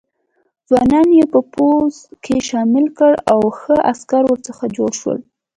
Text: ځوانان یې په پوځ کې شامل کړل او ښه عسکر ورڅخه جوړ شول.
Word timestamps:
ځوانان 0.67 1.07
یې 1.17 1.25
په 1.33 1.39
پوځ 1.53 1.93
کې 2.23 2.35
شامل 2.49 2.85
کړل 2.97 3.15
او 3.33 3.39
ښه 3.59 3.75
عسکر 3.91 4.23
ورڅخه 4.27 4.65
جوړ 4.77 4.91
شول. 5.01 5.19